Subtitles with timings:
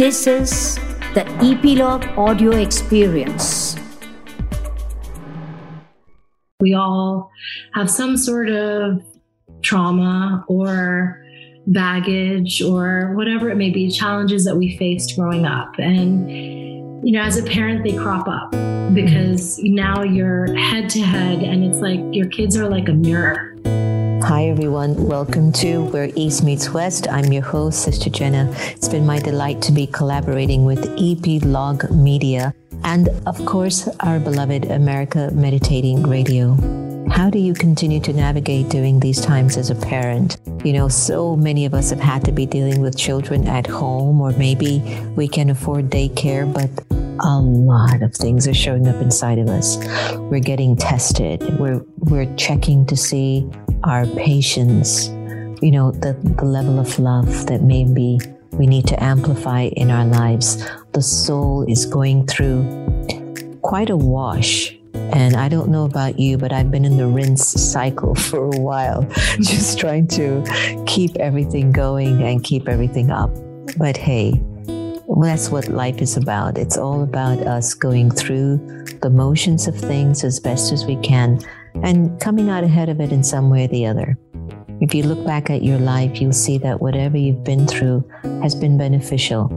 [0.00, 0.76] This is
[1.12, 3.76] the Epilogue Audio Experience.
[6.58, 7.30] We all
[7.74, 9.02] have some sort of
[9.60, 11.22] trauma or
[11.66, 15.74] baggage or whatever it may be, challenges that we faced growing up.
[15.78, 16.30] And,
[17.06, 18.52] you know, as a parent, they crop up
[18.94, 23.49] because now you're head to head and it's like your kids are like a mirror
[24.30, 25.08] Hi, everyone.
[25.08, 27.08] Welcome to Where East Meets West.
[27.10, 28.48] I'm your host, Sister Jenna.
[28.58, 32.54] It's been my delight to be collaborating with Epilogue Media
[32.84, 36.54] and, of course, our beloved America Meditating Radio.
[37.10, 40.36] How do you continue to navigate during these times as a parent?
[40.62, 44.20] You know, so many of us have had to be dealing with children at home,
[44.20, 44.78] or maybe
[45.16, 46.70] we can afford daycare, but
[47.18, 49.76] a lot of things are showing up inside of us.
[50.14, 51.42] We're getting tested.
[51.58, 53.50] We're we're checking to see
[53.84, 55.08] our patience,
[55.62, 58.18] you know, the, the level of love that maybe
[58.52, 60.64] we need to amplify in our lives.
[60.92, 62.64] The soul is going through
[63.62, 64.76] quite a wash.
[64.92, 68.60] And I don't know about you, but I've been in the rinse cycle for a
[68.60, 69.02] while,
[69.40, 70.44] just trying to
[70.86, 73.30] keep everything going and keep everything up.
[73.76, 74.40] But hey,
[75.22, 76.58] that's what life is about.
[76.58, 78.58] It's all about us going through
[79.02, 81.40] the motions of things as best as we can
[81.82, 84.18] and coming out ahead of it in some way or the other.
[84.80, 88.08] If you look back at your life, you'll see that whatever you've been through
[88.42, 89.48] has been beneficial.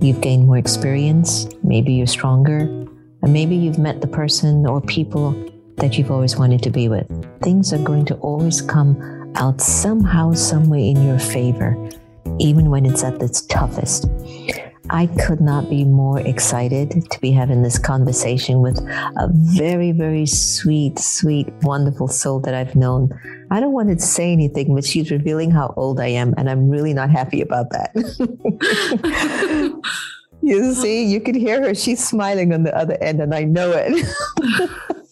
[0.00, 2.58] You've gained more experience, maybe you're stronger,
[3.22, 5.32] and maybe you've met the person or people
[5.76, 7.06] that you've always wanted to be with.
[7.42, 11.76] Things are going to always come out somehow, some way in your favor,
[12.38, 14.06] even when it's at its toughest.
[14.90, 20.26] I could not be more excited to be having this conversation with a very, very
[20.26, 23.10] sweet, sweet, wonderful soul that I've known.
[23.50, 26.68] I don't want to say anything, but she's revealing how old I am, and I'm
[26.68, 27.92] really not happy about that.
[30.42, 31.74] you see, you can hear her.
[31.74, 34.06] She's smiling on the other end, and I know it.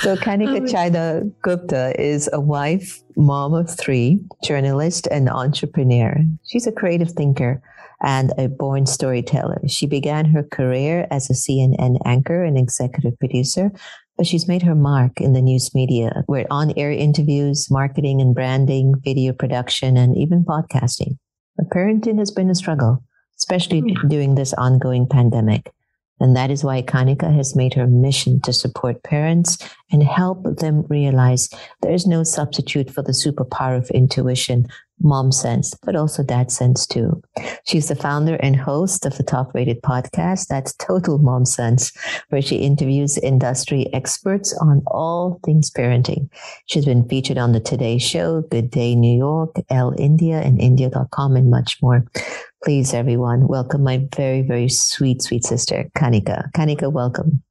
[0.00, 6.16] so, Kanika oh China Gupta is a wife, mom of three, journalist, and entrepreneur.
[6.44, 7.62] She's a creative thinker
[8.02, 9.60] and a born storyteller.
[9.68, 13.70] She began her career as a CNN anchor and executive producer,
[14.16, 18.34] but she's made her mark in the news media with on air interviews, marketing and
[18.34, 21.16] branding, video production, and even podcasting.
[21.56, 23.02] But parenting has been a struggle,
[23.38, 24.08] especially mm.
[24.08, 25.70] during this ongoing pandemic.
[26.18, 29.58] And that is why Kanika has made her mission to support parents
[29.92, 31.50] and help them realize
[31.82, 34.66] there is no substitute for the superpower of intuition,
[35.00, 37.22] mom sense, but also dad sense too.
[37.66, 41.92] She's the founder and host of the top rated podcast, that's Total Mom Sense,
[42.30, 46.28] where she interviews industry experts on all things parenting.
[46.66, 51.36] She's been featured on the Today Show, Good Day New York, Elle India, and India.com,
[51.36, 52.04] and much more.
[52.64, 56.50] Please, everyone, welcome my very, very sweet, sweet sister, Kanika.
[56.52, 57.42] Kanika, welcome.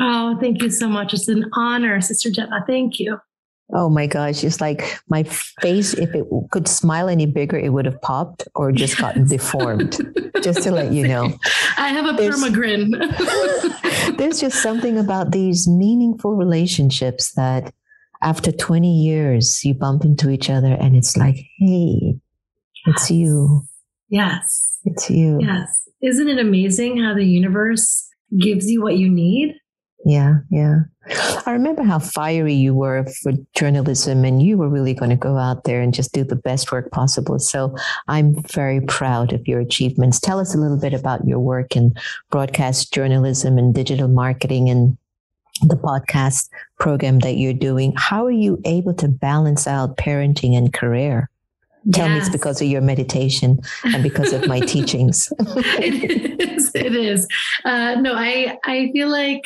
[0.00, 1.12] Oh, thank you so much.
[1.12, 2.64] It's an honor, Sister Jenna.
[2.66, 3.18] Thank you.
[3.74, 7.84] Oh my gosh, it's like my face, if it could smile any bigger, it would
[7.84, 9.98] have popped or just gotten deformed.
[10.42, 11.36] Just to let you know.
[11.78, 12.92] I have a perma grin.
[14.18, 17.74] there's just something about these meaningful relationships that
[18.22, 22.20] after 20 years, you bump into each other and it's like, hey,
[22.86, 23.62] it's you.
[24.08, 24.78] Yes.
[24.84, 25.38] It's you.
[25.40, 25.88] Yes.
[26.02, 28.08] Isn't it amazing how the universe
[28.40, 29.56] gives you what you need?
[30.08, 30.84] Yeah, yeah.
[31.44, 35.36] I remember how fiery you were for journalism, and you were really going to go
[35.36, 37.38] out there and just do the best work possible.
[37.38, 37.76] So
[38.08, 40.18] I'm very proud of your achievements.
[40.18, 41.92] Tell us a little bit about your work in
[42.30, 44.96] broadcast journalism and digital marketing and
[45.60, 46.48] the podcast
[46.80, 47.92] program that you're doing.
[47.94, 51.28] How are you able to balance out parenting and career?
[51.92, 52.14] Tell yes.
[52.14, 55.30] me it's because of your meditation and because of my teachings.
[55.38, 56.70] it is.
[56.74, 57.26] It is.
[57.66, 59.42] Uh, no, I I feel like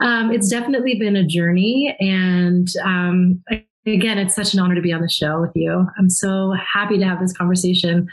[0.00, 1.94] um, it's definitely been a journey.
[2.00, 3.42] And um,
[3.86, 5.86] again, it's such an honor to be on the show with you.
[5.98, 8.08] I'm so happy to have this conversation.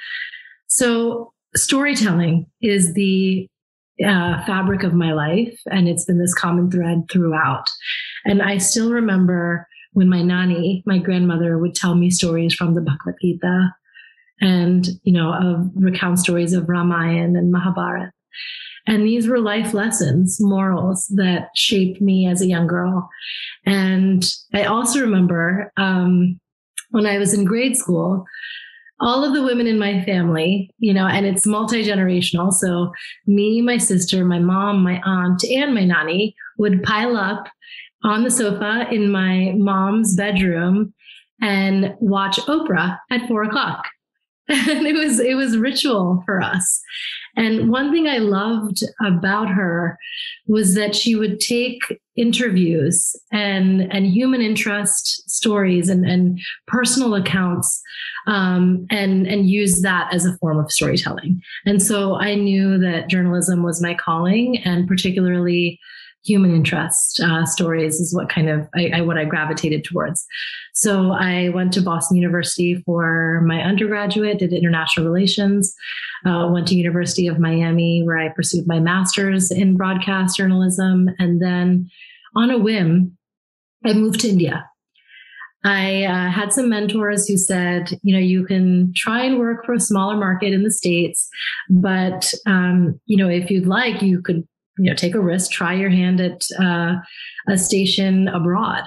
[0.68, 3.48] So, storytelling is the
[4.06, 7.70] uh, fabric of my life, and it's been this common thread throughout.
[8.26, 12.82] And I still remember when my nanny, my grandmother, would tell me stories from the
[12.82, 13.74] Bhagavad Gita
[14.42, 18.12] and, you know, recount stories of Ramayana and Mahabharata.
[18.88, 23.10] And these were life lessons, morals that shaped me as a young girl.
[23.66, 26.40] And I also remember um,
[26.92, 28.26] when I was in grade school,
[29.00, 32.52] all of the women in my family, you know, and it's multi generational.
[32.52, 32.92] So
[33.28, 37.48] me, my sister, my mom, my aunt, and my nanny would pile up
[38.04, 40.94] on the sofa in my mom's bedroom
[41.42, 43.84] and watch Oprah at four o'clock.
[44.50, 46.82] and it was it was ritual for us.
[47.36, 49.98] And one thing i loved about her
[50.48, 51.82] was that she would take
[52.16, 57.82] interviews and and human interest stories and and personal accounts
[58.26, 61.42] um, and and use that as a form of storytelling.
[61.66, 65.80] And so i knew that journalism was my calling and particularly
[66.28, 70.26] human interest uh, stories is what kind of I, I, what I gravitated towards.
[70.74, 75.74] So I went to Boston University for my undergraduate, did international relations.
[76.26, 81.42] Uh, went to University of Miami where I pursued my master's in broadcast journalism, and
[81.42, 81.90] then
[82.36, 83.18] on a whim,
[83.86, 84.70] I moved to India.
[85.64, 89.74] I uh, had some mentors who said, you know, you can try and work for
[89.74, 91.28] a smaller market in the States,
[91.70, 94.48] but, um, you know, if you'd like, you could
[94.78, 96.96] you know take a risk try your hand at uh,
[97.48, 98.84] a station abroad.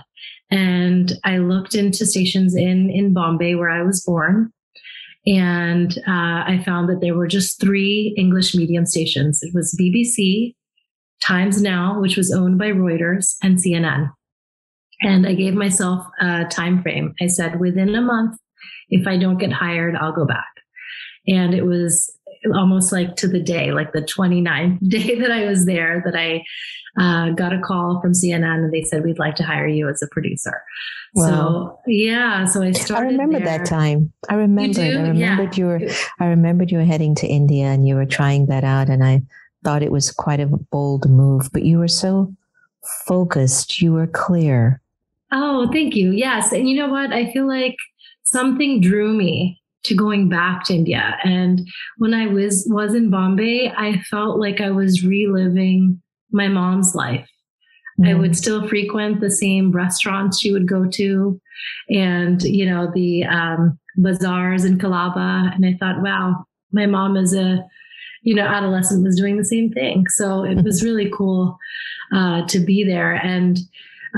[0.50, 4.52] And i looked into stations in in bombay where i was born.
[5.26, 9.42] And uh, i found that there were just three english medium stations.
[9.42, 10.54] It was bbc
[11.22, 14.10] times now which was owned by reuters and cnn
[15.02, 17.14] and i gave myself a time frame.
[17.20, 18.38] I said within a month
[18.88, 20.48] if i don't get hired i'll go back.
[21.28, 22.10] And it was
[22.54, 26.44] almost like to the day, like the 29th day that I was there, that I
[26.98, 30.02] uh, got a call from CNN and they said, We'd like to hire you as
[30.02, 30.62] a producer.
[31.14, 31.26] Wow.
[31.26, 32.44] So, yeah.
[32.44, 33.08] So I started.
[33.08, 33.58] I remember there.
[33.58, 34.12] that time.
[34.28, 34.81] I remember.
[34.81, 35.60] I remembered yeah.
[35.60, 35.81] you were.
[36.20, 39.22] I remembered you were heading to India and you were trying that out, and I
[39.64, 41.50] thought it was quite a bold move.
[41.52, 42.32] But you were so
[43.06, 43.81] focused.
[43.81, 44.81] You were clear.
[45.32, 46.12] Oh, thank you.
[46.12, 47.12] Yes, and you know what?
[47.12, 47.76] I feel like
[48.22, 51.16] something drew me to going back to India.
[51.24, 51.66] And
[51.98, 56.00] when I was was in Bombay, I felt like I was reliving
[56.30, 57.28] my mom's life.
[58.00, 58.08] Mm.
[58.08, 61.40] I would still frequent the same restaurants she would go to,
[61.88, 65.54] and you know the um, bazaars in Colaba.
[65.54, 67.64] And I thought, wow, my mom as a
[68.22, 70.06] you know adolescent was doing the same thing.
[70.08, 71.58] So it was really cool
[72.14, 73.58] uh, to be there and.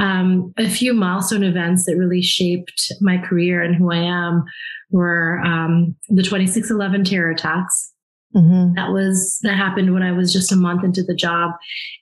[0.01, 4.45] Um, a few milestone events that really shaped my career and who I am
[4.91, 7.93] were um, the 2611 terror attacks.
[8.35, 8.75] Mm-hmm.
[8.75, 11.53] That was that happened when I was just a month into the job,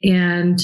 [0.04, 0.60] and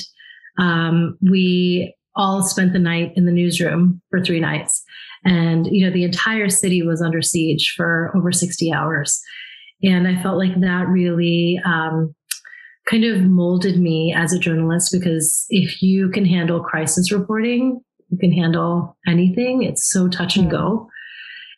[0.58, 4.82] um, we all spent the night in the newsroom for three nights.
[5.25, 9.20] And you know, the entire city was under siege for over 60 hours,
[9.82, 12.14] and I felt like that really um,
[12.88, 17.81] kind of molded me as a journalist because if you can handle crisis reporting,
[18.11, 19.62] you can handle anything.
[19.62, 20.88] It's so touch and go.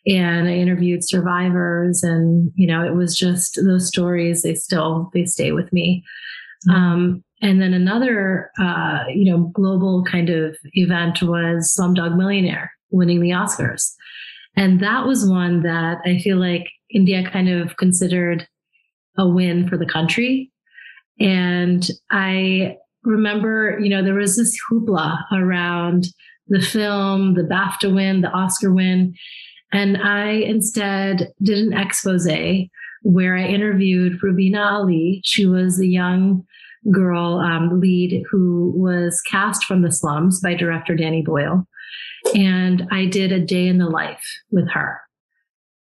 [0.07, 5.25] And I interviewed survivors and you know it was just those stories they still they
[5.25, 6.03] stay with me.
[6.67, 6.75] Mm-hmm.
[6.75, 13.21] um, and then another uh, you know global kind of event was Slumdog Millionaire winning
[13.21, 13.93] the Oscars.
[14.55, 18.47] And that was one that I feel like India kind of considered
[19.17, 20.51] a win for the country
[21.19, 26.05] and I remember you know there was this hoopla around
[26.47, 29.13] the film the BAFTA win the Oscar win
[29.71, 32.27] and I instead did an expose
[33.03, 35.21] where I interviewed Rubina Ali.
[35.23, 36.43] She was a young
[36.91, 41.67] girl um, lead who was cast from the slums by director Danny Boyle.
[42.35, 44.99] And I did a day in the life with her.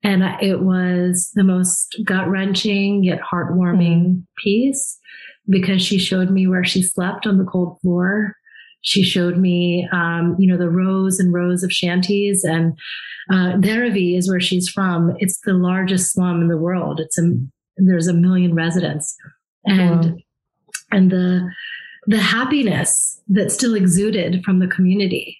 [0.03, 4.23] And it was the most gut wrenching yet heartwarming mm.
[4.37, 4.99] piece
[5.49, 8.33] because she showed me where she slept on the cold floor.
[8.81, 12.77] She showed me, um, you know, the rows and rows of shanties and
[13.29, 15.13] uh, Dharavi is where she's from.
[15.19, 16.99] It's the largest slum in the world.
[16.99, 17.33] It's a
[17.77, 19.15] there's a million residents,
[19.65, 20.17] and wow.
[20.91, 21.49] and the
[22.07, 25.37] the happiness that still exuded from the community.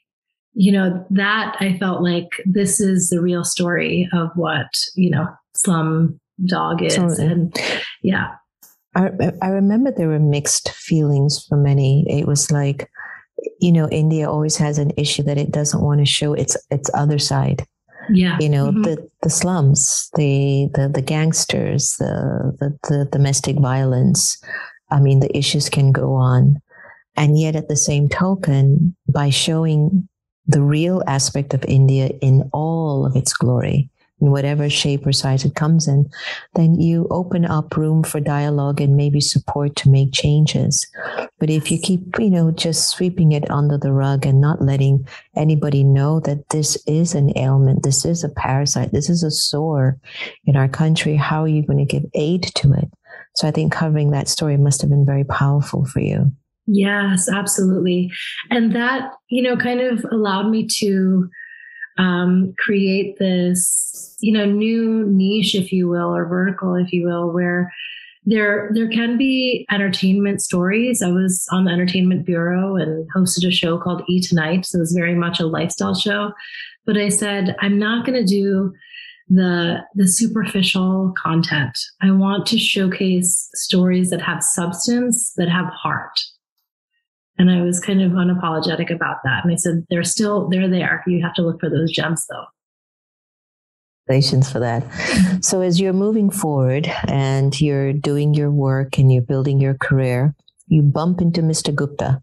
[0.54, 5.28] You know that I felt like this is the real story of what you know
[5.56, 7.56] slum dog is, and
[8.04, 8.34] yeah.
[8.98, 12.06] I, I remember there were mixed feelings for many.
[12.10, 12.90] It was like,
[13.60, 16.90] you know, India always has an issue that it doesn't want to show its its
[16.94, 17.66] other side
[18.10, 18.84] yeah you know mm-hmm.
[18.84, 24.42] the the slums the the the gangsters the, the the domestic violence
[24.92, 26.62] i mean the issues can go on
[27.16, 30.08] and yet at the same token by showing
[30.46, 35.46] the real aspect of india in all of its glory in whatever shape or size
[35.46, 36.10] it comes in,
[36.56, 40.88] then you open up room for dialogue and maybe support to make changes.
[41.40, 45.08] But if you keep, you know, just sweeping it under the rug and not letting
[45.36, 50.00] anybody know that this is an ailment, this is a parasite, this is a sore
[50.46, 52.90] in our country, how are you going to give aid to it?
[53.36, 56.32] So I think covering that story must have been very powerful for you.
[56.66, 58.12] Yes, absolutely.
[58.50, 61.30] And that, you know, kind of allowed me to
[61.98, 67.32] um, create this, you know, new niche, if you will, or vertical, if you will,
[67.32, 67.74] where
[68.26, 71.02] there there can be entertainment stories.
[71.02, 74.82] I was on the entertainment bureau and hosted a show called E Tonight, so it
[74.82, 76.34] was very much a lifestyle show.
[76.86, 78.74] But I said I'm not going to do
[79.30, 81.78] the the superficial content.
[82.02, 86.20] I want to showcase stories that have substance, that have heart.
[87.40, 89.44] And I was kind of unapologetic about that.
[89.44, 91.04] And I said, they're still, they're there.
[91.06, 92.46] You have to look for those gems though.
[94.08, 95.44] Congratulations for that.
[95.44, 100.34] So as you're moving forward and you're doing your work and you're building your career,
[100.68, 101.76] you bump into Mr.
[101.76, 102.22] Gupta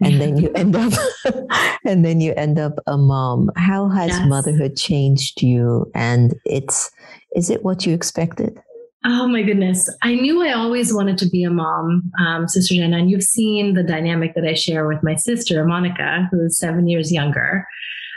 [0.00, 0.92] and then you end up
[1.86, 3.50] and then you end up a mom.
[3.56, 4.28] How has yes.
[4.28, 5.90] motherhood changed you?
[5.94, 6.90] And it's
[7.34, 8.60] is it what you expected?
[9.04, 9.88] Oh my goodness.
[10.02, 12.98] I knew I always wanted to be a mom, um, Sister Jenna.
[12.98, 16.86] And you've seen the dynamic that I share with my sister, Monica, who is seven
[16.86, 17.66] years younger.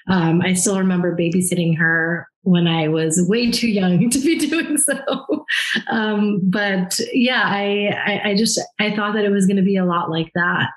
[0.07, 4.77] Um, I still remember babysitting her when I was way too young to be doing
[4.77, 5.45] so.
[5.89, 9.77] Um, but yeah, I, I, I, just, I thought that it was going to be
[9.77, 10.69] a lot like that.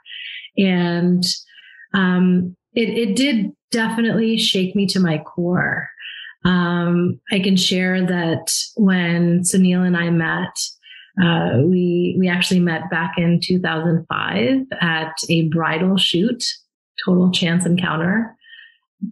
[0.56, 1.22] And
[1.92, 5.90] um, it, it did definitely shake me to my core.
[6.44, 10.56] Um, I can share that when Sunil and I met,
[11.22, 16.44] uh, we we actually met back in 2005 at a bridal shoot,
[17.04, 18.34] total chance encounter.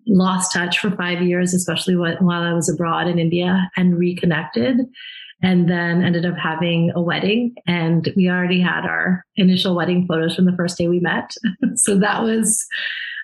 [0.07, 4.81] Lost touch for five years, especially while I was abroad in India, and reconnected,
[5.43, 7.55] and then ended up having a wedding.
[7.67, 11.33] And we already had our initial wedding photos from the first day we met,
[11.75, 12.67] so that was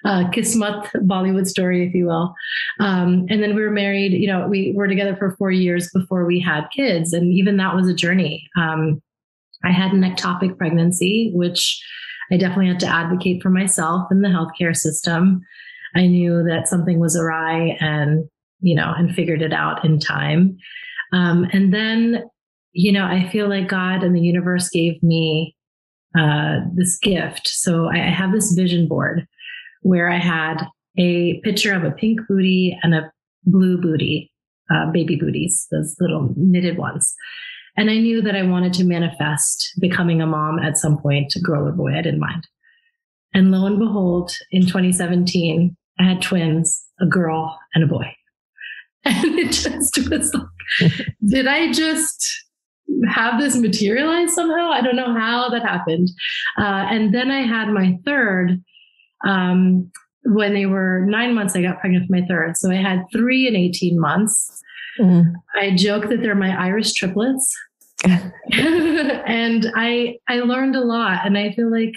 [0.04, 2.34] uh, Kismet Bollywood story, if you will.
[2.80, 6.24] Um, and then we were married, you know, we were together for four years before
[6.24, 7.12] we had kids.
[7.12, 8.48] And even that was a journey.
[8.56, 9.00] Um,
[9.64, 11.80] I had an ectopic pregnancy, which
[12.30, 15.42] I definitely had to advocate for myself in the healthcare system.
[15.94, 18.28] I knew that something was awry and,
[18.60, 20.56] you know, and figured it out in time.
[21.12, 22.24] Um, and then,
[22.72, 25.54] you know, I feel like God and the universe gave me
[26.18, 27.46] uh, this gift.
[27.48, 29.28] So I, I have this vision board
[29.82, 30.66] where I had
[30.98, 33.12] a picture of a pink booty and a
[33.44, 34.30] blue booty,
[34.72, 37.14] uh, baby booties, those little knitted ones.
[37.76, 41.66] And I knew that I wanted to manifest becoming a mom at some point, girl
[41.66, 42.46] or boy, I didn't mind.
[43.34, 48.06] And lo and behold, in 2017, I had twins, a girl and a boy.
[49.04, 50.92] And it just was like,
[51.26, 52.24] did I just
[53.08, 54.70] have this materialize somehow?
[54.70, 56.08] I don't know how that happened.
[56.56, 58.62] Uh, and then I had my third,
[59.26, 59.90] um,
[60.24, 62.56] when they were nine months, I got pregnant with my third.
[62.56, 64.62] So I had three in 18 months.
[65.00, 65.32] Mm.
[65.54, 67.54] I joke that they're my Irish triplets.
[68.04, 71.24] and I I learned a lot.
[71.24, 71.94] And I feel like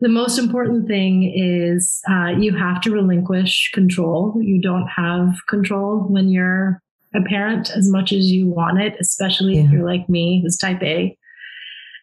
[0.00, 4.34] the most important thing is uh, you have to relinquish control.
[4.40, 6.80] You don't have control when you're
[7.14, 9.64] a parent as much as you want it, especially yeah.
[9.64, 11.16] if you're like me, who's type A.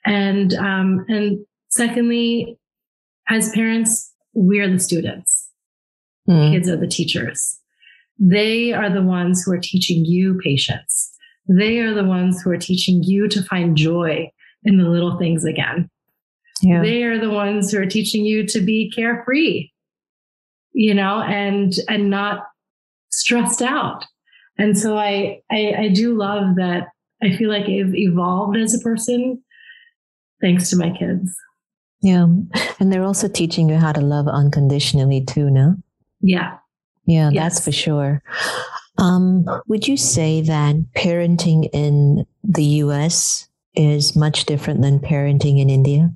[0.05, 2.57] And um, and secondly,
[3.29, 5.49] as parents, we're the students.
[6.29, 6.51] Mm.
[6.51, 7.59] Kids are the teachers.
[8.19, 11.11] They are the ones who are teaching you patience.
[11.47, 14.31] They are the ones who are teaching you to find joy
[14.63, 15.89] in the little things again.
[16.61, 16.81] Yeah.
[16.81, 19.69] They are the ones who are teaching you to be carefree,
[20.73, 22.43] you know, and and not
[23.11, 24.05] stressed out.
[24.57, 26.87] And so I, I, I do love that.
[27.21, 29.43] I feel like I've evolved as a person
[30.41, 31.35] thanks to my kids.
[32.05, 32.27] Yeah.
[32.79, 35.75] And they're also teaching you how to love unconditionally too, no?
[36.21, 36.57] Yeah.
[37.07, 37.55] Yeah, yes.
[37.55, 38.21] that's for sure.
[38.99, 45.71] Um, would you say that parenting in the US is much different than parenting in
[45.71, 46.13] India?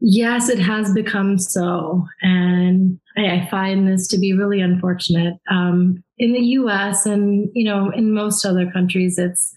[0.00, 2.04] Yes, it has become so.
[2.20, 5.34] And I, I find this to be really unfortunate.
[5.50, 9.54] Um, in the US and, you know, in most other countries, it's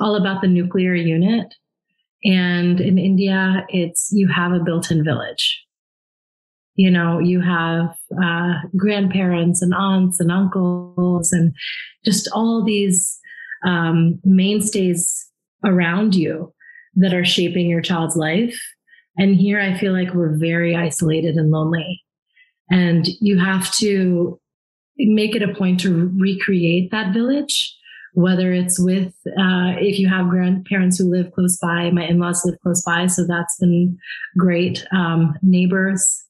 [0.00, 1.54] all about the nuclear unit.
[2.26, 5.62] And in India, it's you have a built in village.
[6.74, 11.54] You know, you have uh, grandparents and aunts and uncles and
[12.04, 13.18] just all these
[13.64, 15.30] um, mainstays
[15.64, 16.52] around you
[16.96, 18.58] that are shaping your child's life.
[19.16, 22.02] And here I feel like we're very isolated and lonely.
[22.70, 24.40] And you have to
[24.98, 27.76] make it a point to recreate that village
[28.16, 32.58] whether it's with uh, if you have grandparents who live close by my in-laws live
[32.62, 33.96] close by so that's been
[34.38, 36.24] great um, neighbors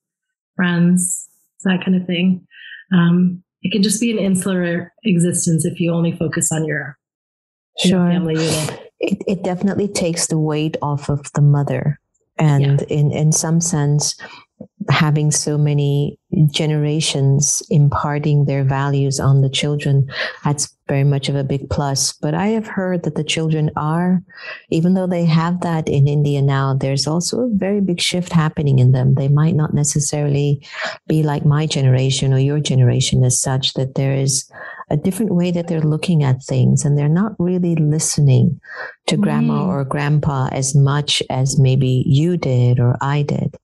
[0.57, 1.28] friends
[1.62, 2.45] that kind of thing
[2.93, 6.99] um, it can just be an insular existence if you only focus on your,
[7.78, 8.11] sure.
[8.11, 12.00] family unit it, it definitely takes the weight off of the mother
[12.37, 12.99] and yeah.
[12.99, 14.16] in in some sense
[14.88, 16.19] having so many
[16.50, 20.09] generations imparting their values on the children,
[20.45, 22.12] that's very much of a big plus.
[22.12, 24.23] But I have heard that the children are,
[24.71, 28.78] even though they have that in India now, there's also a very big shift happening
[28.78, 29.14] in them.
[29.14, 30.64] They might not necessarily
[31.07, 34.50] be like my generation or your generation as such, that there is
[34.90, 38.61] a different way that they're looking at things and they're not really listening
[39.07, 39.21] to mm.
[39.21, 43.57] grandma or grandpa as much as maybe you did or I did.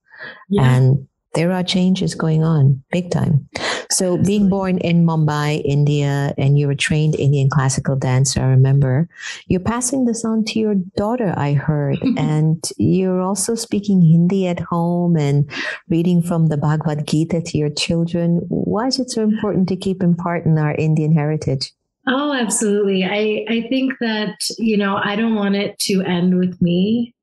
[0.49, 0.75] Yeah.
[0.75, 3.49] And there are changes going on big time.
[3.91, 9.09] So being born in Mumbai, India, and you're a trained Indian classical dancer, I remember
[9.47, 14.61] you're passing this on to your daughter, I heard, and you're also speaking Hindi at
[14.61, 15.51] home and
[15.89, 18.41] reading from the Bhagavad Gita to your children.
[18.49, 21.73] Why is it so important to keep imparting our Indian heritage?
[22.09, 23.05] Oh, absolutely.
[23.05, 27.15] I, I think that, you know, I don't want it to end with me.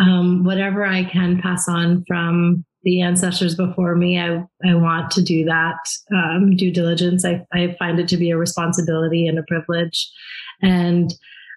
[0.00, 5.22] Um, whatever I can pass on from the ancestors before me, I, I want to
[5.22, 5.78] do that
[6.14, 7.24] um, due diligence.
[7.24, 10.10] I, I find it to be a responsibility and a privilege.
[10.62, 11.12] And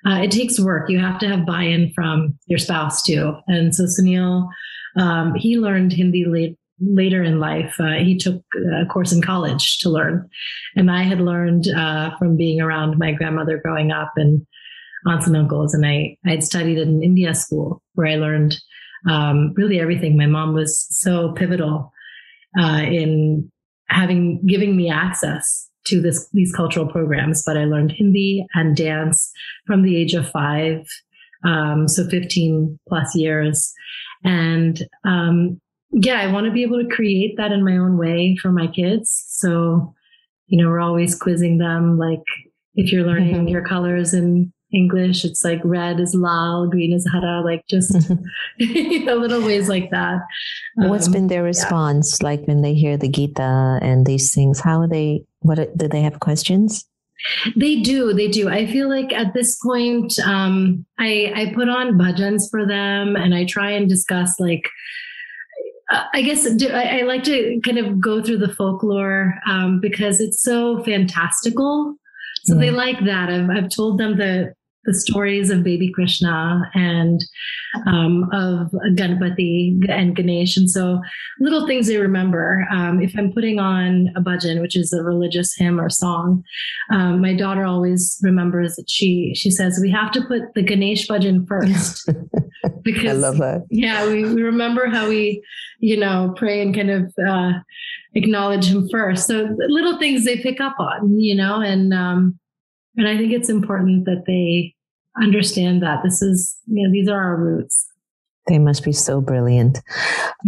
[0.05, 0.89] uh, it takes work.
[0.89, 3.35] You have to have buy in from your spouse too.
[3.47, 4.47] And so Sunil,
[4.97, 7.75] um, he learned Hindi late, later in life.
[7.79, 8.41] Uh, he took
[8.81, 10.27] a course in college to learn.
[10.75, 14.45] And I had learned uh, from being around my grandmother growing up and
[15.05, 15.73] aunts and uncles.
[15.73, 18.57] And I, I had studied at an India school where I learned
[19.09, 20.17] um, really everything.
[20.17, 21.91] My mom was so pivotal
[22.59, 23.51] uh, in
[23.89, 27.43] having giving me access to this these cultural programs.
[27.45, 29.31] But I learned Hindi and dance
[29.65, 30.85] from the age of five,
[31.45, 33.73] um, so 15 plus years,
[34.23, 35.59] and um,
[35.91, 38.67] yeah, I want to be able to create that in my own way for my
[38.67, 39.25] kids.
[39.27, 39.93] So,
[40.47, 42.23] you know, we're always quizzing them like
[42.75, 43.47] if you're learning mm-hmm.
[43.49, 45.25] your colors and English.
[45.25, 49.07] It's like red is lal, green is hara, like just mm-hmm.
[49.19, 50.21] little ways like that.
[50.75, 52.29] What's been their response yeah.
[52.29, 54.59] like when they hear the Gita and these things?
[54.59, 56.85] How are they, what do they have questions?
[57.55, 58.49] They do, they do.
[58.49, 63.35] I feel like at this point, um, I, I put on bhajans for them and
[63.35, 64.67] I try and discuss like,
[66.13, 70.81] I guess I, like to kind of go through the folklore um, because it's so
[70.83, 71.95] fantastical.
[72.45, 72.61] So yeah.
[72.61, 73.29] they like that.
[73.29, 77.23] I've, I've told them that the stories of baby Krishna and
[77.87, 80.57] um, of Ganpati and Ganesh.
[80.57, 80.99] And so
[81.39, 82.65] little things they remember.
[82.71, 86.43] Um, if I'm putting on a bhajan, which is a religious hymn or song,
[86.91, 91.07] um, my daughter always remembers that she, she says, we have to put the Ganesh
[91.07, 92.09] bhajan first.
[92.83, 93.65] because I love that.
[93.69, 95.43] Yeah, we, we remember how we,
[95.79, 97.53] you know, pray and kind of uh,
[98.15, 99.27] acknowledge him first.
[99.27, 102.39] So little things they pick up on, you know, and um,
[102.95, 104.75] and I think it's important that they
[105.21, 107.87] understand that this is, you know, these are our roots.
[108.47, 109.79] They must be so brilliant.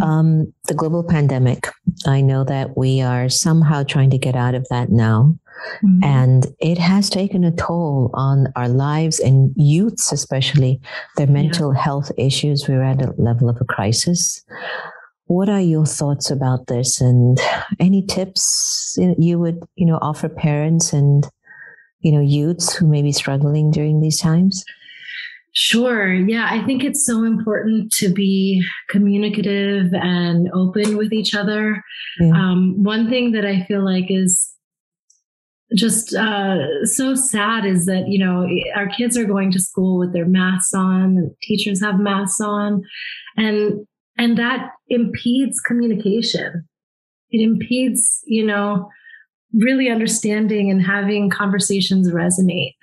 [0.02, 1.70] Um, the global pandemic,
[2.08, 5.38] I know that we are somehow trying to get out of that now.
[5.86, 6.04] Mm-hmm.
[6.04, 10.82] And it has taken a toll on our lives and youths, especially
[11.18, 11.82] their mental yeah.
[11.82, 12.68] health issues.
[12.68, 14.44] We're at a level of a crisis.
[15.26, 17.40] What are your thoughts about this and
[17.80, 21.26] any tips you would, you know, offer parents and
[22.04, 24.64] you know, youths who may be struggling during these times?
[25.54, 26.14] Sure.
[26.14, 26.48] Yeah.
[26.50, 31.84] I think it's so important to be communicative and open with each other.
[32.20, 32.32] Yeah.
[32.34, 34.52] Um, one thing that I feel like is
[35.76, 40.14] just uh, so sad is that, you know, our kids are going to school with
[40.14, 42.84] their masks on, and teachers have masks on,
[43.38, 43.86] and
[44.18, 46.68] and that impedes communication.
[47.32, 48.90] It impedes, you know,
[49.54, 52.76] really understanding and having conversations resonate.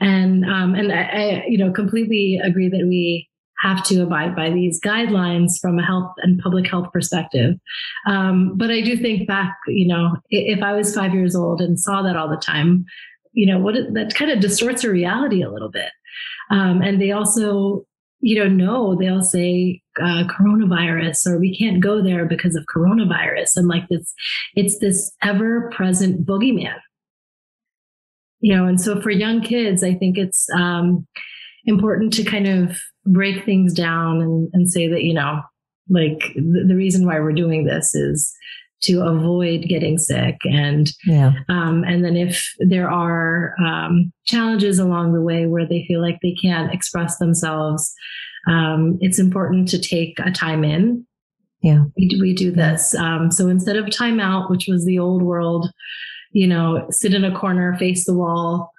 [0.00, 3.28] And um, and I, I, you know, completely agree that we
[3.62, 7.54] have to abide by these guidelines from a health and public health perspective.
[8.06, 11.80] Um, but I do think back, you know, if I was five years old and
[11.80, 12.84] saw that all the time,
[13.32, 15.90] you know, what that kind of distorts your reality a little bit.
[16.50, 17.86] Um, and they also
[18.24, 23.56] you don't know, they'll say uh, coronavirus or we can't go there because of coronavirus.
[23.56, 24.12] And like this,
[24.54, 26.76] it's this ever present boogeyman.
[28.40, 31.06] You know, and so for young kids, I think it's um,
[31.64, 35.40] important to kind of break things down and, and say that, you know,
[35.88, 38.32] like the, the reason why we're doing this is
[38.82, 41.32] to avoid getting sick and yeah.
[41.48, 46.18] um, and then if there are um, challenges along the way where they feel like
[46.22, 47.94] they can't express themselves
[48.46, 51.06] um, it's important to take a time in.
[51.62, 51.84] Yeah.
[51.96, 52.94] We do, we do this.
[52.94, 55.70] Um, so instead of time out which was the old world
[56.32, 58.70] you know sit in a corner face the wall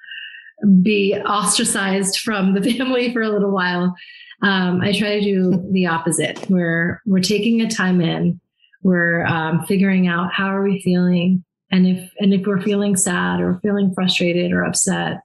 [0.81, 3.95] be ostracized from the family for a little while
[4.43, 8.39] um, i try to do the opposite where we're taking a time in
[8.83, 13.41] we're um, figuring out how are we feeling and if and if we're feeling sad
[13.41, 15.21] or feeling frustrated or upset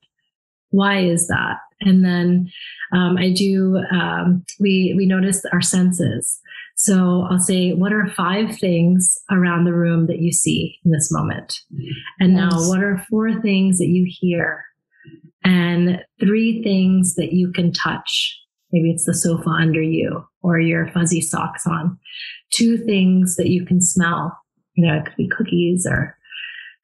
[0.70, 1.58] why is that?
[1.80, 2.50] And then
[2.92, 6.40] um, i do um, we we notice our senses.
[6.76, 11.10] So i'll say what are five things around the room that you see in this
[11.12, 11.60] moment?
[12.18, 14.64] And now what are four things that you hear?
[15.44, 18.36] And three things that you can touch.
[18.72, 21.98] Maybe it's the sofa under you or your fuzzy socks on.
[22.52, 24.36] Two things that you can smell.
[24.74, 26.16] You know it could be cookies or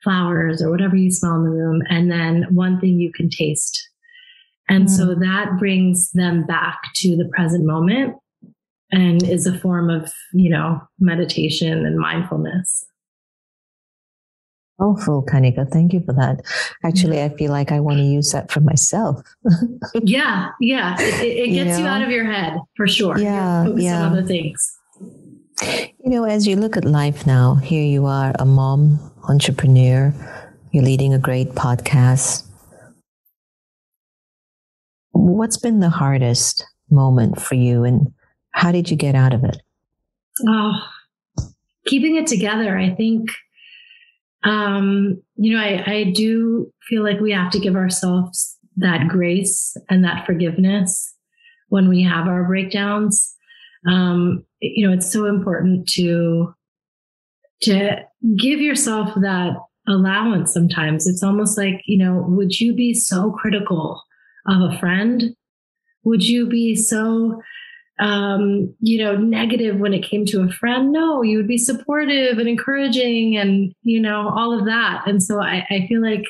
[0.03, 3.89] flowers or whatever you smell in the room, and then one thing you can taste.
[4.69, 4.91] And mm.
[4.91, 8.17] so that brings them back to the present moment
[8.91, 12.87] and is a form of, you know, meditation and mindfulness.
[14.79, 15.71] Awful, Kanika.
[15.71, 16.43] Thank you for that.
[16.85, 19.23] Actually, I feel like I want to use that for myself.
[19.95, 20.97] yeah, yeah.
[21.01, 21.91] It, it gets you, know?
[21.91, 23.19] you, out of your head for sure.
[23.19, 24.03] Yeah, yeah.
[24.03, 24.77] on other things.
[25.63, 30.13] You know, as you look at life now, here you are, a mom, entrepreneur,
[30.73, 32.46] you're leading a great podcast.
[35.17, 38.13] What's been the hardest moment for you and
[38.53, 39.59] how did you get out of it?
[40.47, 40.73] Oh,
[41.87, 42.79] keeping it together.
[42.79, 43.31] I think,
[44.45, 49.77] um, you know, I, I do feel like we have to give ourselves that grace
[49.89, 51.15] and that forgiveness
[51.69, 53.37] when we have our breakdowns
[53.87, 56.55] um, you know, it's so important to
[57.63, 57.97] to
[58.37, 59.55] give yourself that
[59.89, 61.07] allowance sometimes.
[61.07, 64.03] It's almost like, you know, would you be so critical
[64.49, 65.35] of a friend?
[66.05, 67.41] Would you be so
[67.99, 70.93] um, you know, negative when it came to a friend.
[70.93, 75.05] No, you would be supportive and encouraging and, you know, all of that.
[75.07, 76.25] And so I, I feel like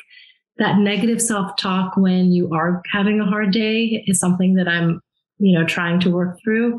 [0.57, 5.01] that negative self talk when you are having a hard day is something that I'm,
[5.39, 6.77] you know, trying to work through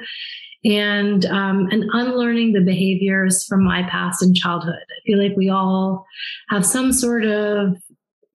[0.64, 4.74] and um, and unlearning the behaviors from my past and childhood.
[4.74, 6.06] I feel like we all
[6.48, 7.76] have some sort of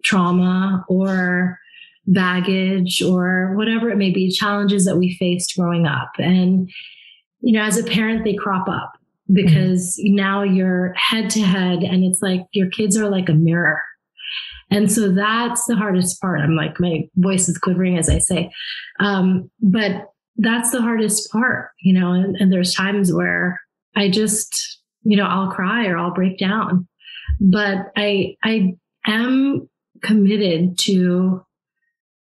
[0.03, 1.59] trauma or
[2.05, 6.11] baggage or whatever it may be, challenges that we faced growing up.
[6.17, 6.69] And
[7.41, 8.93] you know, as a parent, they crop up
[9.31, 10.15] because mm-hmm.
[10.15, 13.81] now you're head to head, and it's like your kids are like a mirror.
[14.71, 16.41] And so that's the hardest part.
[16.41, 18.51] I'm like, my voice is quivering as I say.
[18.99, 23.61] Um, but that's the hardest part, you know, and, and there's times where
[23.95, 26.87] I just, you know, I'll cry or I'll break down.
[27.39, 28.73] But I, I
[29.05, 29.69] am
[30.01, 31.45] committed to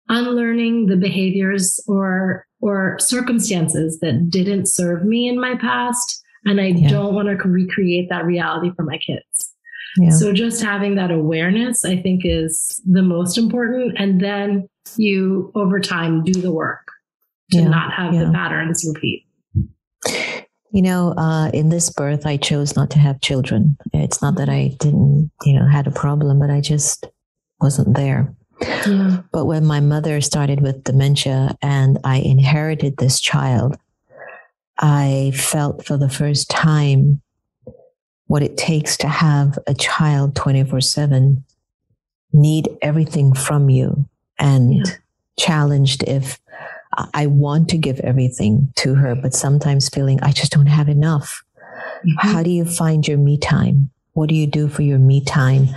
[0.10, 6.68] unlearning the behaviors or or circumstances that didn't serve me in my past and i
[6.68, 6.88] yeah.
[6.88, 9.54] don't want to recreate that reality for my kids
[9.98, 10.10] yeah.
[10.10, 15.80] so just having that awareness i think is the most important and then you over
[15.80, 16.88] time do the work
[17.52, 19.26] to yeah, not have the patterns repeat.
[20.72, 23.78] You know, uh, in this birth, I chose not to have children.
[23.94, 27.08] It's not that I didn't, you know, had a problem, but I just
[27.62, 28.36] wasn't there.
[28.62, 29.22] Yeah.
[29.32, 33.78] But when my mother started with dementia and I inherited this child,
[34.80, 37.22] I felt for the first time
[38.28, 41.44] what it takes to have a child 24 7
[42.34, 44.94] need everything from you and yeah.
[45.38, 46.40] challenged if
[47.14, 51.44] I want to give everything to her, but sometimes feeling I just don't have enough.
[51.56, 52.28] Mm-hmm.
[52.28, 53.92] How do you find your me time?
[54.18, 55.70] What do you do for your me time?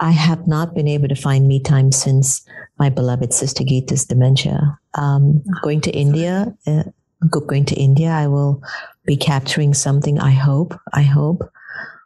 [0.00, 2.40] I have not been able to find me time since
[2.78, 4.78] my beloved sister Gita's dementia.
[4.94, 6.84] Um, oh, going to India, uh,
[7.28, 8.62] going to India, I will
[9.04, 10.18] be capturing something.
[10.18, 10.72] I hope.
[10.94, 11.40] I hope.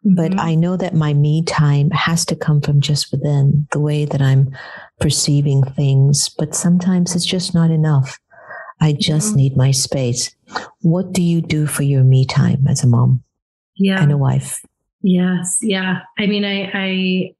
[0.05, 0.17] Mm-hmm.
[0.17, 4.07] But I know that my me time has to come from just within the way
[4.07, 4.51] that I'm
[4.99, 6.29] perceiving things.
[6.37, 8.19] But sometimes it's just not enough.
[8.81, 9.37] I just mm-hmm.
[9.37, 10.35] need my space.
[10.81, 13.23] What do you do for your me time as a mom?
[13.77, 14.03] Yeah.
[14.03, 14.61] And a wife?
[15.03, 15.59] Yes.
[15.63, 16.01] Yeah.
[16.19, 17.35] I mean, I, I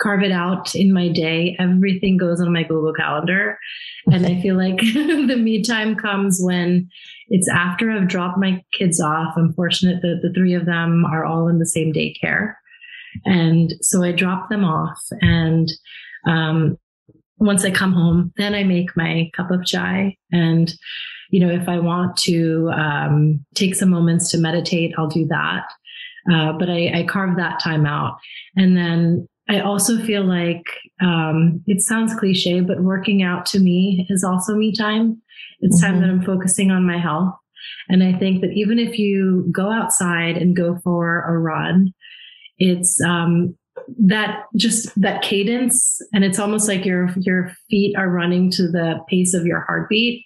[0.00, 1.56] carve it out in my day.
[1.58, 3.58] Everything goes on my Google Calendar.
[4.12, 6.88] And I feel like the me time comes when
[7.28, 9.34] it's after I've dropped my kids off.
[9.36, 12.54] I'm fortunate that the three of them are all in the same daycare.
[13.24, 15.72] And so I drop them off and
[16.26, 16.76] um,
[17.38, 20.16] once I come home, then I make my cup of chai.
[20.32, 20.72] And,
[21.30, 25.64] you know, if I want to um, take some moments to meditate, I'll do that.
[26.32, 28.18] Uh, but I, I, carve that time out.
[28.56, 30.64] And then I also feel like
[31.00, 35.22] um, it sounds cliche, but working out to me is also me time.
[35.60, 35.92] It's mm-hmm.
[35.92, 37.34] time that I'm focusing on my health.
[37.88, 41.94] And I think that even if you go outside and go for a run,
[42.58, 43.56] it's um,
[43.98, 48.98] that just that cadence and it's almost like your your feet are running to the
[49.08, 50.24] pace of your heartbeat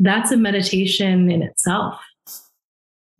[0.00, 2.00] that's a meditation in itself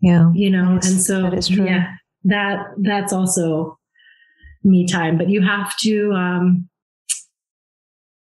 [0.04, 3.78] yeah you know and so yeah that that's also
[4.64, 5.18] me time.
[5.18, 6.68] But you have to um,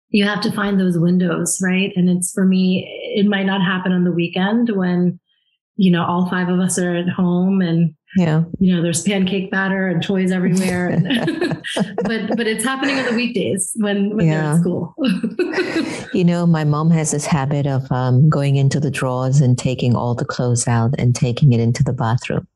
[0.09, 1.91] you have to find those windows, right?
[1.95, 5.19] And it's for me, it might not happen on the weekend when
[5.75, 9.51] you know all five of us are at home and yeah you know there's pancake
[9.51, 11.05] batter and toys everywhere and
[12.03, 14.41] but but it's happening on the weekdays when when yeah.
[14.41, 14.95] they're at school
[16.13, 19.95] you know my mom has this habit of um, going into the drawers and taking
[19.95, 22.47] all the clothes out and taking it into the bathroom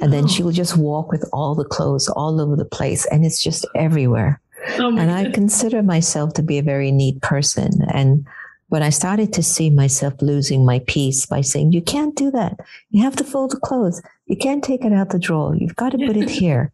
[0.00, 0.28] and then oh.
[0.28, 3.66] she will just walk with all the clothes all over the place and it's just
[3.74, 4.40] everywhere
[4.78, 8.26] oh and i consider myself to be a very neat person and
[8.68, 12.58] when I started to see myself losing my peace by saying, you can't do that.
[12.90, 14.02] You have to fold the clothes.
[14.26, 15.54] You can't take it out the drawer.
[15.56, 16.72] You've got to put it here.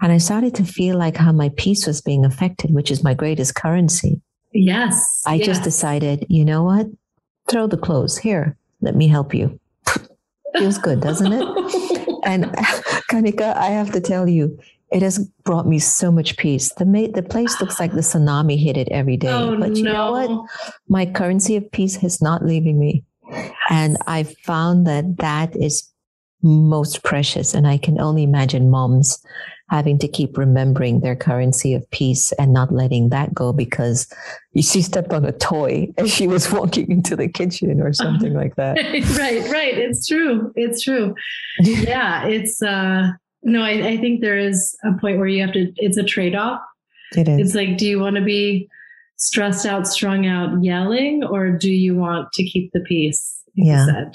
[0.00, 3.14] And I started to feel like how my peace was being affected, which is my
[3.14, 4.20] greatest currency.
[4.52, 5.22] Yes.
[5.26, 5.46] I yes.
[5.46, 6.86] just decided, you know what?
[7.48, 8.56] Throw the clothes here.
[8.80, 9.58] Let me help you.
[10.56, 11.42] Feels good, doesn't it?
[12.24, 12.44] and
[13.10, 14.58] Kanika, I have to tell you,
[14.90, 16.72] it has brought me so much peace.
[16.74, 19.28] The ma- the place looks like the tsunami hit it every day.
[19.28, 19.92] Oh, but you no.
[19.92, 20.50] know what?
[20.88, 23.04] My currency of peace is not leaving me.
[23.68, 25.90] And I found that that is
[26.42, 27.54] most precious.
[27.54, 29.22] And I can only imagine moms
[29.70, 34.10] having to keep remembering their currency of peace and not letting that go because
[34.56, 38.56] she stepped on a toy as she was walking into the kitchen or something like
[38.56, 38.76] that.
[39.18, 39.76] right, right.
[39.76, 40.52] It's true.
[40.56, 41.14] It's true.
[41.60, 43.08] yeah, it's uh
[43.42, 46.34] no, I, I think there is a point where you have to, it's a trade
[46.34, 46.60] off.
[47.16, 47.38] It is.
[47.38, 48.68] It's like, do you want to be
[49.16, 53.42] stressed out, strung out, yelling, or do you want to keep the peace?
[53.54, 54.10] Yeah.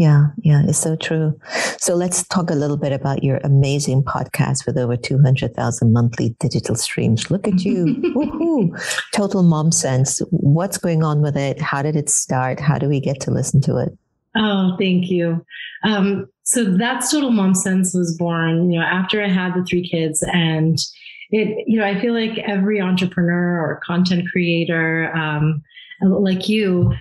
[0.00, 1.38] Yeah, yeah, it's so true.
[1.76, 6.74] So let's talk a little bit about your amazing podcast with over 200,000 monthly digital
[6.74, 7.30] streams.
[7.30, 7.84] Look at you.
[8.16, 9.02] Woohoo.
[9.14, 10.22] Total Mom Sense.
[10.30, 11.60] What's going on with it?
[11.60, 12.60] How did it start?
[12.60, 13.90] How do we get to listen to it?
[14.38, 15.44] Oh, thank you.
[15.84, 19.86] Um, so that's total mom sense was born, you know, after I had the three
[19.86, 20.78] kids and
[21.30, 25.62] it, you know, I feel like every entrepreneur or content creator, um,
[26.00, 26.94] like you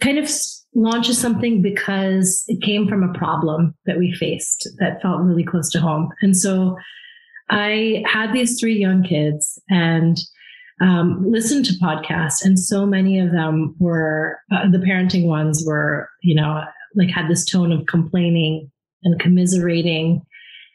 [0.00, 0.30] kind of
[0.76, 5.70] launches something because it came from a problem that we faced that felt really close
[5.70, 6.10] to home.
[6.20, 6.76] And so
[7.48, 10.18] I had these three young kids and
[10.82, 16.10] um, listened to podcasts, and so many of them were uh, the parenting ones were,
[16.22, 16.62] you know,
[16.94, 18.70] like had this tone of complaining
[19.02, 20.20] and commiserating,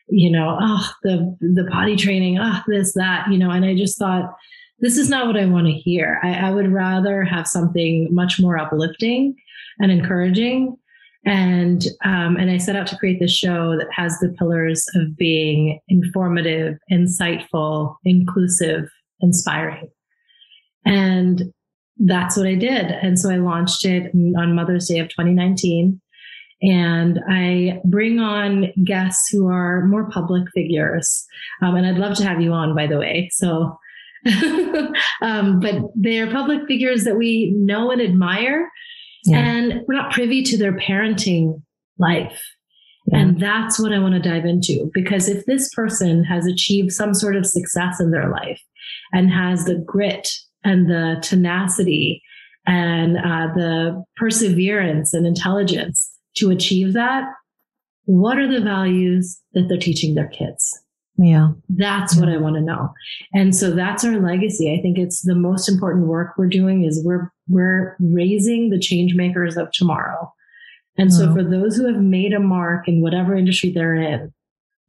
[0.10, 4.00] you know, oh, the the potty training, oh, this, that, you know, and I just
[4.00, 4.34] thought,
[4.82, 6.20] this is not what I want to hear.
[6.24, 9.36] I, I would rather have something much more uplifting
[9.80, 10.76] and encouraging.
[11.24, 15.16] And um, and I set out to create this show that has the pillars of
[15.16, 18.90] being informative, insightful, inclusive,
[19.22, 19.88] inspiring.
[20.84, 21.54] And
[21.98, 22.88] that's what I did.
[22.88, 26.02] And so I launched it on Mother's Day of 2019.
[26.64, 31.26] And I bring on guests who are more public figures.
[31.62, 33.30] Um, and I'd love to have you on, by the way.
[33.32, 33.78] So,
[35.22, 38.70] um, but they're public figures that we know and admire.
[39.26, 39.40] Yeah.
[39.40, 41.62] And we're not privy to their parenting
[41.98, 42.42] life.
[43.08, 43.20] Yeah.
[43.20, 47.14] And that's what I want to dive into because if this person has achieved some
[47.14, 48.62] sort of success in their life
[49.12, 50.30] and has the grit
[50.64, 52.22] and the tenacity
[52.68, 57.24] and uh, the perseverance and intelligence to achieve that,
[58.06, 60.80] what are the values that they're teaching their kids?
[61.22, 61.52] Yeah.
[61.70, 62.20] That's yeah.
[62.20, 62.94] what I want to know.
[63.34, 64.74] And so that's our legacy.
[64.74, 69.14] I think it's the most important work we're doing is we're we're raising the change
[69.14, 70.34] makers of tomorrow.
[70.98, 71.34] And so mm.
[71.34, 74.34] for those who have made a mark in whatever industry they're in,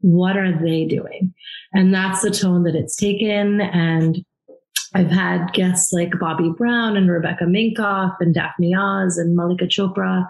[0.01, 1.35] what are they doing?
[1.75, 3.61] And that's the tone that it's taken.
[3.61, 4.25] And
[4.95, 10.27] I've had guests like Bobbi Brown and Rebecca Minkoff and Daphne Oz and Mallika Chopra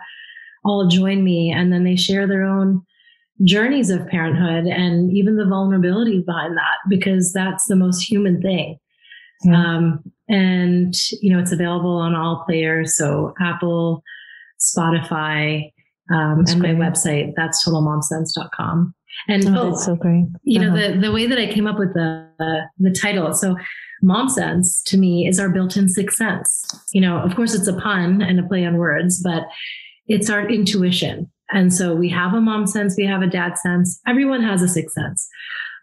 [0.65, 2.83] all join me and then they share their own
[3.45, 8.79] journeys of parenthood and even the vulnerability behind that because that's the most human thing.
[9.45, 9.57] Yeah.
[9.57, 14.03] Um, and you know it's available on all players, so Apple,
[14.61, 15.73] Spotify,
[16.13, 16.79] um, and great.
[16.79, 17.33] my website.
[17.37, 18.95] That's totalmomsense.com.
[19.29, 20.27] And oh, oh so great.
[20.45, 20.71] You uh-huh.
[20.71, 23.35] know the the way that I came up with the uh, the title.
[23.35, 23.57] So
[24.03, 26.65] mom sense to me is our built-in sixth sense.
[26.93, 29.45] You know, of course, it's a pun and a play on words, but
[30.07, 31.31] it's our intuition.
[31.53, 34.01] And so we have a mom sense, we have a dad sense.
[34.07, 35.29] Everyone has a sixth sense.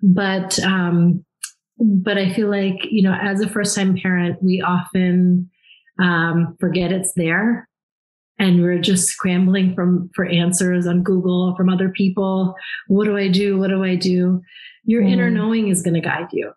[0.02, 1.24] But, um,
[1.78, 5.50] but I feel like, you know, as a first time parent, we often,
[6.02, 7.68] um, forget it's there
[8.40, 12.56] and we're just scrambling from, for answers on Google from other people.
[12.88, 13.58] What do I do?
[13.58, 14.42] What do I do?
[14.86, 15.12] Your mm.
[15.12, 16.52] inner knowing is going to guide you.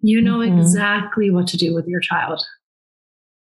[0.00, 0.58] You know mm-hmm.
[0.58, 2.42] exactly what to do with your child.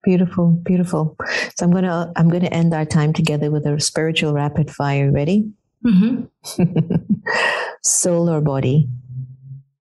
[0.03, 1.15] Beautiful, beautiful.
[1.55, 5.11] So I'm gonna I'm gonna end our time together with a spiritual rapid fire.
[5.11, 5.49] Ready?
[5.85, 6.23] Mm-hmm.
[7.83, 8.89] Soul or body?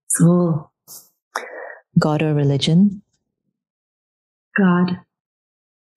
[0.09, 0.71] Soul.
[1.99, 3.03] God or religion?
[4.57, 4.99] God.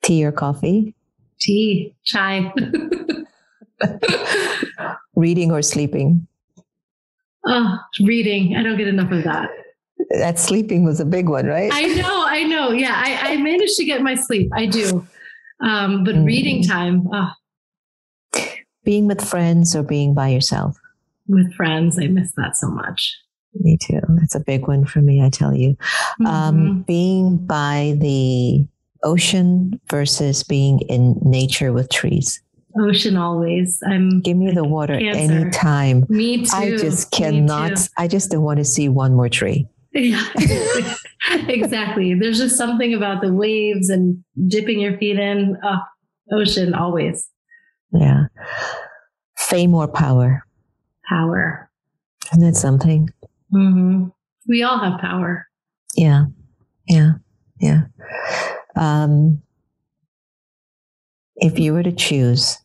[0.02, 0.94] Tea or coffee?
[1.40, 1.94] Tea.
[2.04, 2.52] Chai.
[5.16, 6.26] Reading or sleeping?
[7.46, 8.54] oh, reading.
[8.56, 9.48] I don't get enough of that.
[10.10, 11.70] That sleeping was a big one, right?
[11.72, 12.24] I know.
[12.26, 12.70] I know.
[12.72, 12.94] Yeah.
[12.96, 14.50] I, I managed to get my sleep.
[14.54, 15.06] I do.
[15.60, 16.24] Um, but Mm.
[16.26, 17.30] reading time oh,
[18.84, 20.76] being with friends or being by yourself?
[21.28, 23.16] with friends, I miss that so much.
[23.54, 24.00] Me too.
[24.18, 25.76] That's a big one for me, I tell you.
[26.20, 26.26] Mm-hmm.
[26.26, 28.66] Um, being by the
[29.04, 32.42] ocean versus being in nature with trees.
[32.80, 33.80] Ocean always.
[33.88, 35.32] I'm Give me the water Cancer.
[35.34, 36.04] anytime.
[36.08, 36.50] me too.
[36.56, 37.78] I just cannot.
[37.96, 39.68] I just don't want to see one more tree.
[39.92, 40.24] Yeah,
[41.48, 42.14] exactly.
[42.14, 45.56] There's just something about the waves and dipping your feet in.
[45.64, 45.78] Oh,
[46.32, 47.28] ocean always
[47.92, 48.26] Yeah.
[49.36, 50.44] Fame or power.
[51.08, 51.68] power.
[52.32, 53.08] Isn't that something?
[53.50, 54.04] hmm
[54.46, 55.48] We all have power.
[55.96, 56.26] Yeah.
[56.86, 57.14] Yeah.
[57.58, 57.82] Yeah.
[58.76, 59.42] Um,
[61.36, 62.58] if you were to choose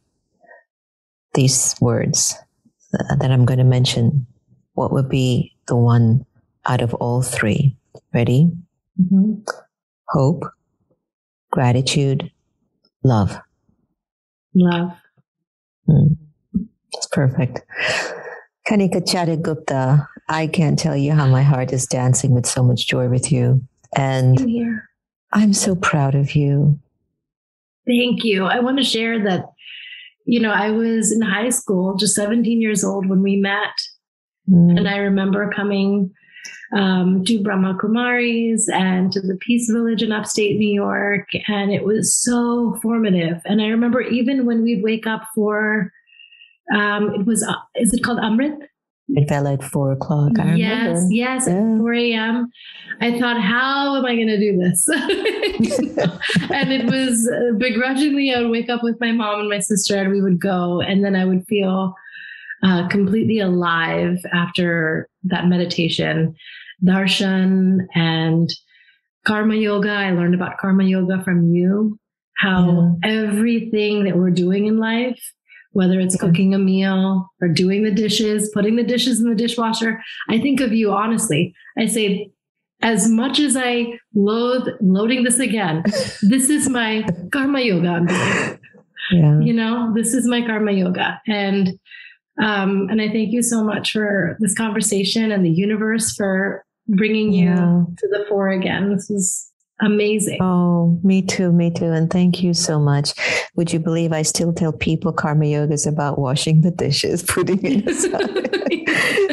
[1.33, 2.35] these words
[2.93, 4.27] uh, that I'm going to mention,
[4.73, 6.25] what would be the one
[6.65, 7.77] out of all three?
[8.13, 8.49] Ready?
[8.97, 9.35] hmm
[10.09, 10.43] Hope,
[11.51, 12.31] gratitude,
[13.03, 13.37] love.
[14.53, 14.91] Love.
[15.87, 16.13] Hmm.
[16.93, 17.61] It's perfect.
[18.67, 22.87] Kanika Chadha Gupta, I can't tell you how my heart is dancing with so much
[22.87, 23.61] joy with you.
[23.95, 24.39] And.
[25.35, 26.79] I'm so proud of you.
[27.85, 28.45] Thank you.
[28.45, 29.45] I want to share that,
[30.25, 33.75] you know, I was in high school, just 17 years old when we met.
[34.49, 34.77] Mm.
[34.77, 36.11] And I remember coming
[36.73, 41.27] um, to Brahma Kumaris and to the Peace Village in upstate New York.
[41.47, 43.41] And it was so formative.
[43.45, 45.91] And I remember even when we'd wake up for,
[46.75, 48.57] um, it was, uh, is it called Amrit?
[49.09, 50.39] It fell at four o'clock.
[50.39, 51.13] I yes, remember.
[51.13, 52.49] yes, at 4 a.m.
[53.01, 54.87] I thought, how am I going to do this?
[56.51, 59.95] And it was uh, begrudgingly, I would wake up with my mom and my sister,
[59.95, 61.93] and we would go, and then I would feel
[62.63, 66.35] uh, completely alive after that meditation,
[66.83, 68.49] darshan, and
[69.25, 69.91] karma yoga.
[69.91, 71.99] I learned about karma yoga from you.
[72.37, 75.21] How everything that we're doing in life,
[75.71, 76.27] whether it's Yeah.
[76.27, 80.59] cooking a meal or doing the dishes, putting the dishes in the dishwasher, I think
[80.59, 81.53] of you honestly.
[81.77, 82.29] I say,
[82.81, 85.83] as much as I loathe loading this again,
[86.23, 88.05] this is my karma yoga.
[89.11, 89.39] Yeah.
[89.39, 91.21] You know, this is my karma yoga.
[91.27, 91.79] And
[92.41, 97.31] um, and I thank you so much for this conversation and the universe for bringing
[97.33, 97.55] Yeah.
[97.55, 98.93] you to the fore again.
[98.93, 100.37] This is amazing.
[100.41, 101.85] Oh, me too, me too.
[101.91, 103.13] And thank you so much.
[103.55, 107.63] Would you believe I still tell people karma yoga is about washing the dishes, putting
[107.65, 108.51] it aside?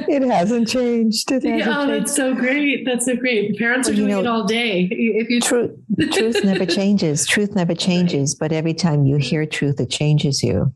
[0.09, 1.31] it hasn't changed.
[1.31, 2.03] It hasn't Yeah, oh, changed.
[2.07, 2.85] that's so great.
[2.85, 3.57] That's so great.
[3.59, 4.89] Parents are Well, you doing know- it all day.
[4.91, 5.71] If you Truth,
[6.13, 7.27] truth never changes.
[7.27, 8.35] Truth never changes.
[8.35, 10.73] But every time you hear truth, it changes you.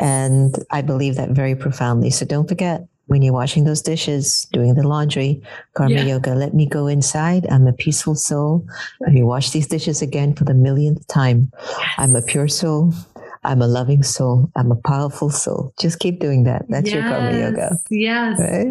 [0.00, 2.10] And I believe that very profoundly.
[2.10, 5.42] So don't forget when you're washing those dishes, doing the laundry,
[5.74, 6.14] karma Yeah.
[6.14, 7.44] yoga, let me go inside.
[7.50, 8.64] I'm a peaceful soul.
[9.00, 11.50] Let me wash these dishes again for the millionth time.
[11.98, 12.94] I'm a pure soul.
[13.42, 14.50] I'm a loving soul.
[14.54, 15.72] I'm a powerful soul.
[15.80, 16.66] Just keep doing that.
[16.68, 17.76] That's your karma yoga.
[17.90, 18.38] Yes.
[18.38, 18.68] Right?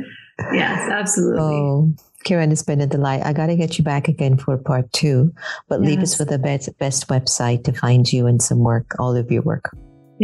[0.54, 1.42] Yes, absolutely.
[1.42, 3.26] Oh, Karen, it's been a delight.
[3.26, 5.34] I got to get you back again for part two,
[5.68, 9.18] but leave us with the best, best website to find you and some work, all
[9.18, 9.76] of your work.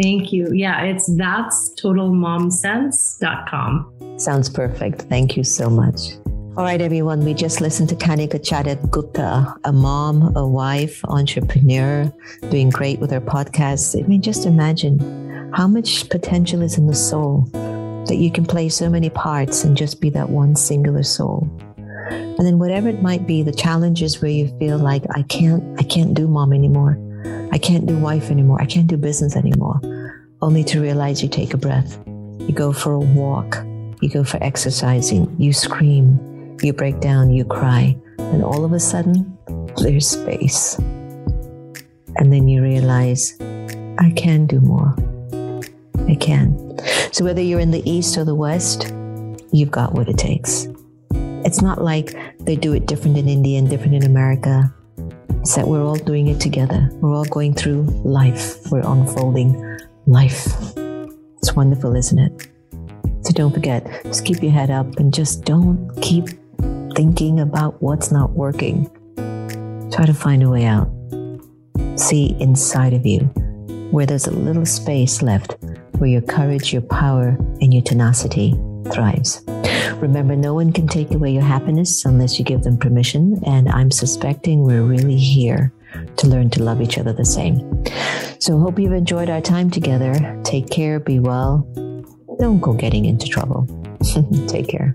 [0.01, 0.51] Thank you.
[0.53, 4.19] Yeah, it's that's totalmomsense.com.
[4.19, 5.03] Sounds perfect.
[5.03, 5.99] Thank you so much.
[6.58, 7.25] All right, everyone.
[7.25, 12.10] We just listened to Kanika Chadha Gupta, a mom, a wife, entrepreneur,
[12.49, 14.01] doing great with her podcast.
[14.01, 17.49] I mean, just imagine how much potential is in the soul
[18.08, 21.49] that you can play so many parts and just be that one singular soul.
[22.10, 25.84] And then whatever it might be, the challenges where you feel like I can't, I
[25.84, 26.97] can't do mom anymore.
[27.51, 28.61] I can't do wife anymore.
[28.61, 29.79] I can't do business anymore.
[30.41, 31.97] Only to realize you take a breath.
[32.07, 33.57] You go for a walk.
[34.01, 35.33] You go for exercising.
[35.39, 36.57] You scream.
[36.61, 37.31] You break down.
[37.31, 37.97] You cry.
[38.17, 39.38] And all of a sudden,
[39.78, 40.78] there's space.
[42.17, 43.38] And then you realize,
[43.99, 44.95] I can do more.
[46.07, 46.78] I can.
[47.11, 48.93] So whether you're in the East or the West,
[49.51, 50.67] you've got what it takes.
[51.45, 54.73] It's not like they do it different in India and different in America.
[55.41, 56.89] It's that we're all doing it together.
[56.93, 58.57] We're all going through life.
[58.71, 60.47] We're unfolding life.
[61.38, 62.47] It's wonderful, isn't it?
[63.21, 66.30] So don't forget, just keep your head up and just don't keep
[66.95, 68.89] thinking about what's not working.
[69.91, 70.89] Try to find a way out.
[71.95, 73.19] See inside of you
[73.91, 75.55] where there's a little space left
[75.97, 78.53] where your courage, your power, and your tenacity
[78.91, 79.43] thrives.
[80.01, 83.91] Remember, no one can take away your happiness unless you give them permission, and I'm
[83.91, 85.71] suspecting we're really here
[86.17, 87.83] to learn to love each other the same.
[88.39, 90.13] So, hope you've enjoyed our time together.
[90.43, 91.67] Take care, be well.
[92.39, 93.67] Don't go getting into trouble.
[94.47, 94.91] Take care.